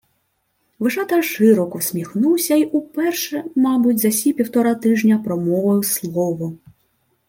[0.79, 6.53] Вишата широко всміхнувся й уперше, мабуть, за сі півтора тижня промовив слово: